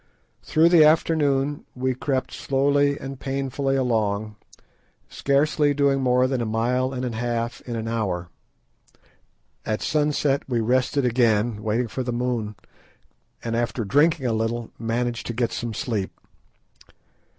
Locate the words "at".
9.63-9.83